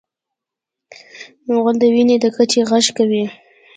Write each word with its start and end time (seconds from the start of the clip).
غول 1.59 1.75
د 1.81 1.83
وینې 1.93 2.15
د 2.23 2.25
کچې 2.35 2.61
غږ 2.69 2.85
کوي. 2.97 3.23